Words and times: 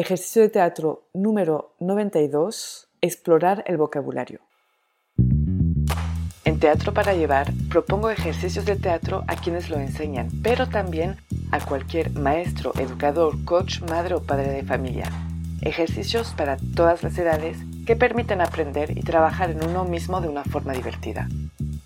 Ejercicio 0.00 0.40
de 0.40 0.48
teatro 0.48 1.10
número 1.12 1.74
92. 1.78 2.88
Explorar 3.02 3.62
el 3.66 3.76
vocabulario. 3.76 4.40
En 6.46 6.58
Teatro 6.58 6.94
para 6.94 7.12
Llevar 7.12 7.52
propongo 7.68 8.08
ejercicios 8.08 8.64
de 8.64 8.76
teatro 8.76 9.24
a 9.28 9.36
quienes 9.36 9.68
lo 9.68 9.76
enseñan, 9.76 10.30
pero 10.42 10.70
también 10.70 11.18
a 11.50 11.60
cualquier 11.60 12.12
maestro, 12.12 12.72
educador, 12.78 13.44
coach, 13.44 13.82
madre 13.90 14.14
o 14.14 14.22
padre 14.22 14.50
de 14.50 14.62
familia. 14.62 15.04
Ejercicios 15.60 16.32
para 16.34 16.56
todas 16.74 17.02
las 17.02 17.18
edades 17.18 17.58
que 17.84 17.94
permiten 17.94 18.40
aprender 18.40 18.96
y 18.96 19.02
trabajar 19.02 19.50
en 19.50 19.62
uno 19.62 19.84
mismo 19.84 20.22
de 20.22 20.28
una 20.28 20.44
forma 20.44 20.72
divertida. 20.72 21.28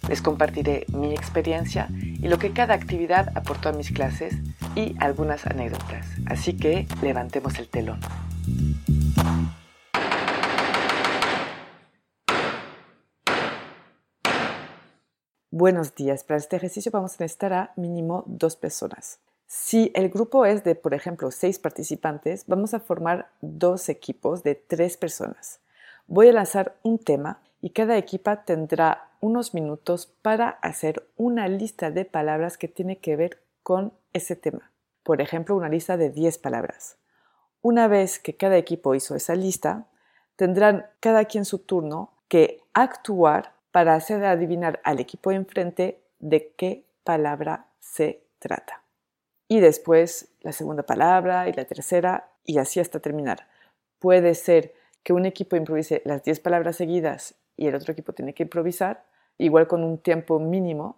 Les 0.09 0.23
compartiré 0.23 0.87
mi 0.93 1.15
experiencia 1.15 1.89
y 1.91 2.29
lo 2.29 2.39
que 2.39 2.53
cada 2.53 2.75
actividad 2.75 3.37
aportó 3.37 3.71
a 3.71 3.73
mis 3.73 3.91
clases 3.91 4.37
y 4.77 4.97
algunas 5.01 5.47
anécdotas. 5.47 6.07
Así 6.27 6.57
que 6.57 6.87
levantemos 7.03 7.59
el 7.59 7.69
telón. 7.69 8.01
Buenos 15.51 15.95
días. 15.95 16.25
Para 16.25 16.39
este 16.39 16.57
ejercicio 16.57 16.91
vamos 16.91 17.13
a 17.13 17.23
necesitar 17.23 17.53
a 17.53 17.73
mínimo 17.77 18.25
dos 18.27 18.57
personas. 18.57 19.21
Si 19.47 19.93
el 19.95 20.09
grupo 20.09 20.47
es 20.47 20.65
de, 20.65 20.75
por 20.75 20.95
ejemplo, 20.95 21.31
seis 21.31 21.61
participantes, 21.61 22.45
vamos 22.49 22.75
a 22.75 22.81
formar 22.81 23.31
dos 23.41 23.89
equipos 23.89 24.43
de 24.43 24.57
tres 24.57 24.97
personas. 24.97 25.61
Voy 26.09 26.29
a 26.29 26.33
lanzar 26.33 26.77
un 26.83 26.99
tema 26.99 27.41
y 27.63 27.71
cada 27.71 27.97
equipa 27.97 28.45
tendrá 28.45 29.11
unos 29.21 29.55
minutos 29.55 30.13
para 30.23 30.49
hacer 30.49 31.09
una 31.17 31.47
lista 31.47 31.93
de 31.93 32.05
palabras 32.05 32.59
que 32.59 32.67
tiene 32.67 32.99
que 32.99 33.15
ver 33.15 33.44
con 33.65 33.93
ese 34.13 34.37
tema. 34.37 34.71
Por 35.03 35.21
ejemplo, 35.21 35.57
una 35.57 35.69
lista 35.69 35.97
de 35.97 36.11
10 36.11 36.39
palabras. 36.39 36.99
Una 37.61 37.89
vez 37.89 38.21
que 38.21 38.37
cada 38.37 38.57
equipo 38.57 38.95
hizo 38.95 39.17
esa 39.17 39.35
lista, 39.35 39.89
tendrán 40.37 40.87
cada 41.01 41.25
quien 41.25 41.45
su 41.45 41.59
turno 41.59 42.13
que 42.29 42.61
actuar 42.75 43.55
para 43.73 43.95
hacer 43.95 44.25
adivinar 44.25 44.81
al 44.85 45.01
equipo 45.01 45.33
enfrente 45.33 46.01
de 46.21 46.53
qué 46.57 46.87
palabra 47.03 47.67
se 47.81 48.23
trata. 48.39 48.83
Y 49.49 49.61
después 49.61 50.29
la 50.41 50.53
segunda 50.53 50.85
palabra 50.85 51.49
y 51.49 51.53
la 51.53 51.65
tercera 51.65 52.31
y 52.45 52.59
así 52.59 52.81
hasta 52.81 53.01
terminar. 53.01 53.49
Puede 53.99 54.35
ser 54.35 54.75
que 55.03 55.13
un 55.13 55.27
equipo 55.27 55.57
improvise 55.57 56.03
las 56.05 56.23
10 56.23 56.41
palabras 56.41 56.77
seguidas 56.77 57.35
y 57.57 57.67
el 57.67 57.75
otro 57.75 57.93
equipo 57.93 58.13
tiene 58.13 58.35
que 58.35 58.43
improvisar, 58.45 59.05
igual 59.39 59.67
con 59.67 59.85
un 59.85 59.99
tiempo 59.99 60.39
mínimo, 60.39 60.97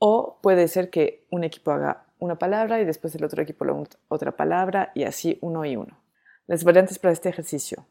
o 0.00 0.38
puede 0.40 0.66
ser 0.66 0.90
que 0.90 1.26
un 1.30 1.44
equipo 1.44 1.70
haga 1.70 2.06
una 2.18 2.38
palabra 2.38 2.80
y 2.80 2.84
después 2.84 3.14
el 3.14 3.24
otro 3.24 3.42
equipo 3.42 3.64
otra 4.08 4.32
palabra 4.32 4.90
y 4.94 5.04
así 5.04 5.38
uno 5.42 5.64
y 5.64 5.76
uno. 5.76 5.98
Las 6.46 6.64
variantes 6.64 6.98
para 6.98 7.12
este 7.12 7.28
ejercicio. 7.28 7.86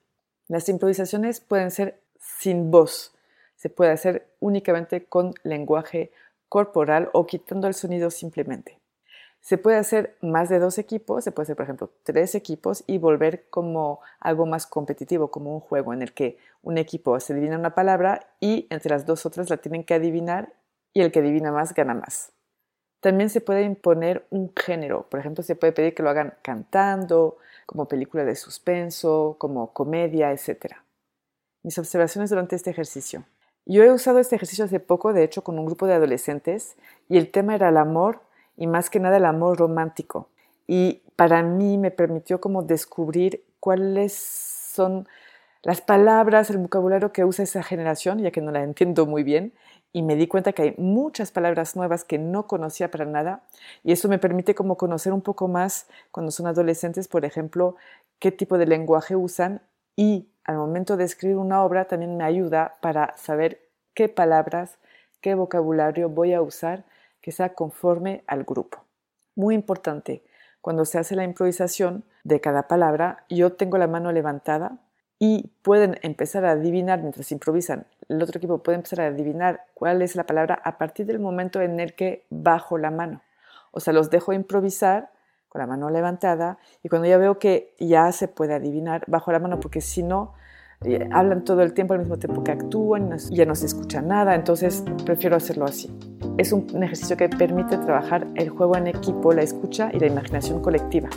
Las 0.48 0.68
improvisaciones 0.68 1.40
pueden 1.40 1.72
ser 1.72 2.02
sin 2.20 2.72
voz, 2.72 3.14
se 3.56 3.70
puede 3.70 3.92
hacer 3.92 4.28
únicamente 4.40 5.06
con 5.06 5.34
lenguaje 5.44 6.12
corporal 6.50 7.10
o 7.14 7.28
quitando 7.28 7.68
el 7.68 7.76
sonido 7.76 8.10
simplemente. 8.10 8.80
Se 9.42 9.58
puede 9.58 9.78
hacer 9.78 10.18
más 10.22 10.50
de 10.50 10.60
dos 10.60 10.80
equipos, 10.80 11.24
se 11.24 11.32
puede 11.32 11.44
hacer, 11.44 11.56
por 11.56 11.64
ejemplo, 11.64 11.92
tres 12.04 12.36
equipos 12.36 12.84
y 12.88 12.98
volver 12.98 13.46
como 13.50 14.02
algo 14.20 14.48
más 14.48 14.66
competitivo, 14.66 15.30
como 15.30 15.54
un 15.54 15.60
juego 15.60 15.94
en 15.94 16.02
el 16.02 16.14
que 16.14 16.38
un 16.64 16.78
equipo 16.78 17.20
se 17.20 17.34
adivina 17.34 17.58
una 17.58 17.76
palabra 17.76 18.28
y 18.40 18.68
entre 18.70 18.90
las 18.90 19.06
dos 19.06 19.26
otras 19.26 19.50
la 19.50 19.58
tienen 19.58 19.84
que 19.84 19.94
adivinar 19.94 20.54
y 20.94 21.02
el 21.02 21.12
que 21.12 21.20
adivina 21.20 21.52
más 21.52 21.74
gana 21.74 21.94
más. 21.94 22.32
También 23.02 23.30
se 23.30 23.42
puede 23.42 23.64
imponer 23.64 24.26
un 24.30 24.52
género, 24.56 25.08
por 25.10 25.20
ejemplo, 25.20 25.44
se 25.44 25.56
puede 25.56 25.72
pedir 25.72 25.94
que 25.96 26.04
lo 26.04 26.10
hagan 26.10 26.34
cantando, 26.42 27.38
como 27.66 27.88
película 27.88 28.26
de 28.26 28.36
suspenso, 28.36 29.36
como 29.40 29.72
comedia, 29.74 30.32
etc. 30.32 30.76
Mis 31.64 31.78
observaciones 31.78 32.30
durante 32.30 32.56
este 32.56 32.72
ejercicio. 32.72 33.24
Yo 33.66 33.84
he 33.84 33.92
usado 33.92 34.20
este 34.20 34.36
ejercicio 34.36 34.66
hace 34.66 34.80
poco, 34.80 35.14
de 35.14 35.24
hecho, 35.24 35.44
con 35.44 35.60
un 35.60 35.66
grupo 35.66 35.86
de 35.86 35.94
adolescentes, 35.94 36.76
y 37.08 37.18
el 37.18 37.32
tema 37.32 37.56
era 37.56 37.70
el 37.70 37.78
amor 37.78 38.22
y 38.58 38.68
más 38.68 38.90
que 38.90 39.00
nada 39.00 39.18
el 39.18 39.26
amor 39.26 39.60
romántico. 39.60 40.28
Y 40.68 41.04
para 41.16 41.44
mí 41.44 41.78
me 41.78 41.92
permitió 41.92 42.42
como 42.42 42.64
descubrir 42.64 43.46
cuáles 43.60 44.14
son 44.14 45.08
las 45.62 45.82
palabras, 45.82 46.50
el 46.50 46.58
vocabulario 46.58 47.12
que 47.12 47.26
usa 47.26 47.44
esa 47.44 47.64
generación, 47.64 48.20
ya 48.20 48.32
que 48.32 48.42
no 48.42 48.52
la 48.52 48.64
entiendo 48.64 49.06
muy 49.06 49.24
bien, 49.24 49.54
y 49.92 50.04
me 50.04 50.16
di 50.16 50.28
cuenta 50.28 50.54
que 50.54 50.62
hay 50.62 50.76
muchas 50.78 51.32
palabras 51.32 51.76
nuevas 51.76 52.04
que 52.04 52.18
no 52.18 52.48
conocía 52.48 52.92
para 52.92 53.06
nada, 53.06 53.44
y 53.84 53.92
eso 53.92 54.08
me 54.08 54.20
permite 54.20 54.56
como 54.56 54.78
conocer 54.78 55.14
un 55.14 55.22
poco 55.22 55.48
más 55.48 55.88
cuando 56.12 56.32
son 56.32 56.48
adolescentes, 56.48 57.08
por 57.08 57.26
ejemplo, 57.26 57.76
qué 58.20 58.32
tipo 58.32 58.58
de 58.58 58.68
lenguaje 58.68 59.16
usan 59.16 59.62
y 59.96 60.30
al 60.44 60.58
momento 60.58 60.98
de 60.98 61.04
escribir 61.04 61.38
una 61.38 61.64
obra 61.64 61.86
también 61.86 62.18
me 62.18 62.24
ayuda 62.24 62.76
para 62.82 63.16
saber 63.18 63.70
qué 63.94 64.10
palabras, 64.10 64.78
qué 65.22 65.36
vocabulario 65.36 66.10
voy 66.10 66.34
a 66.34 66.42
usar 66.42 66.86
que 67.22 67.32
sea 67.32 67.54
conforme 67.54 68.24
al 68.28 68.44
grupo. 68.44 68.86
Muy 69.36 69.56
importante, 69.56 70.24
cuando 70.62 70.86
se 70.86 70.98
hace 70.98 71.16
la 71.16 71.24
improvisación 71.24 72.04
de 72.24 72.42
cada 72.42 72.68
palabra, 72.68 73.26
yo 73.30 73.54
tengo 73.54 73.78
la 73.78 73.88
mano 73.88 74.12
levantada 74.12 74.80
y 75.18 75.52
pueden 75.62 75.98
empezar 76.02 76.46
a 76.46 76.52
adivinar 76.52 77.02
mientras 77.02 77.32
improvisan. 77.32 77.86
El 78.10 78.24
otro 78.24 78.40
equipo 78.40 78.58
puede 78.58 78.78
empezar 78.78 79.02
a 79.02 79.06
adivinar 79.06 79.66
cuál 79.76 80.02
es 80.02 80.16
la 80.16 80.26
palabra 80.26 80.60
a 80.64 80.80
partir 80.80 81.06
del 81.06 81.20
momento 81.20 81.62
en 81.62 81.80
el 81.80 81.94
que 81.94 82.26
bajo 82.32 82.80
la 82.80 82.90
mano. 82.90 83.22
O 83.72 83.80
sea, 83.80 83.94
los 83.94 84.10
dejo 84.10 84.34
improvisar 84.34 85.12
con 85.48 85.60
la 85.60 85.68
mano 85.68 85.92
levantada 85.92 86.58
y 86.82 86.90
cuando 86.90 87.08
ya 87.08 87.20
veo 87.20 87.38
que 87.38 87.76
ya 87.80 88.12
se 88.12 88.28
puede 88.28 88.56
adivinar, 88.56 89.04
bajo 89.06 89.32
la 89.32 89.38
mano 89.38 89.60
porque 89.60 89.80
si 89.80 90.02
no, 90.02 90.34
eh, 90.86 91.08
hablan 91.12 91.44
todo 91.44 91.62
el 91.62 91.74
tiempo 91.74 91.94
al 91.94 92.00
mismo 92.00 92.18
tiempo 92.18 92.44
que 92.44 92.52
actúan 92.52 93.16
y 93.30 93.36
ya 93.36 93.46
no 93.46 93.54
se 93.54 93.68
escucha 93.68 94.02
nada, 94.02 94.34
entonces 94.34 94.84
prefiero 95.06 95.36
hacerlo 95.36 95.66
así. 95.66 95.96
Es 96.40 96.52
un 96.52 96.82
ejercicio 96.82 97.16
que 97.16 97.30
permite 97.30 97.78
trabajar 97.78 98.26
el 98.36 98.50
juego 98.50 98.76
en 98.76 98.88
equipo, 98.88 99.34
la 99.34 99.44
escucha 99.44 99.92
y 99.94 100.00
la 100.00 100.08
imaginación 100.08 100.64
colectiva. 100.64 101.10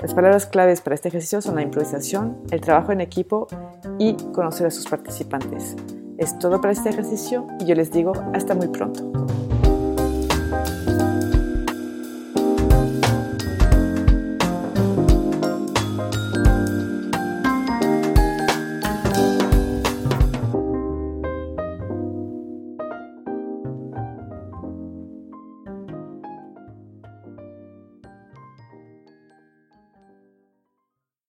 Las 0.00 0.14
palabras 0.14 0.46
claves 0.46 0.82
para 0.82 0.94
este 0.94 1.08
ejercicio 1.08 1.42
son 1.42 1.56
la 1.56 1.62
improvisación, 1.62 2.36
el 2.52 2.60
trabajo 2.60 2.92
en 2.92 3.00
equipo 3.00 3.48
y 3.98 4.14
conocer 4.32 4.68
a 4.68 4.70
sus 4.70 4.86
participantes. 4.86 5.74
Es 6.18 6.36
todo 6.40 6.60
para 6.60 6.72
este 6.72 6.88
ejercicio 6.88 7.46
y 7.60 7.66
yo 7.66 7.76
les 7.76 7.92
digo 7.92 8.12
hasta 8.34 8.52
muy 8.52 8.66
pronto. 8.66 9.12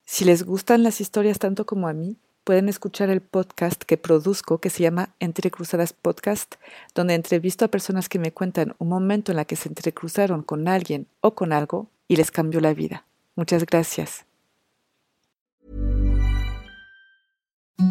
Si 0.04 0.26
les 0.26 0.44
gustan 0.44 0.82
las 0.82 1.00
historias 1.00 1.38
tanto 1.38 1.66
como 1.68 1.88
a 1.88 1.94
mí, 1.94 2.18
pueden 2.50 2.68
escuchar 2.68 3.12
el 3.12 3.22
podcast 3.22 3.84
que 3.84 3.96
produzco 3.96 4.58
que 4.58 4.72
se 4.72 4.82
llama 4.82 5.10
Entre 5.20 5.52
Cruzadas 5.52 5.94
Podcast, 5.94 6.56
donde 6.96 7.14
entrevisto 7.14 7.64
a 7.64 7.68
personas 7.68 8.10
que 8.10 8.18
me 8.18 8.32
cuentan 8.32 8.74
un 8.80 8.90
momento 8.90 9.32
en 9.32 9.36
la 9.36 9.46
que 9.46 9.56
se 9.56 9.70
entrecruzaron 9.70 10.42
con 10.42 10.68
alguien 10.68 11.06
o 11.22 11.36
con 11.36 11.54
algo 11.54 11.92
y 12.08 12.16
les 12.16 12.32
cambió 12.32 12.60
la 12.60 12.74
vida. 12.74 13.06
Muchas 13.36 13.68
gracias. 13.68 14.26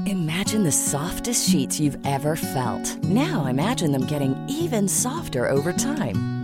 Imagine 0.07 0.65
the 0.65 0.73
softest 0.73 1.49
sheets 1.49 1.79
you've 1.79 2.01
ever 2.05 2.37
felt. 2.37 2.99
Now 3.05 3.47
imagine 3.47 3.93
them 3.93 4.09
getting 4.09 4.35
even 4.49 4.89
softer 4.89 5.49
over 5.49 5.73
time. 5.73 6.38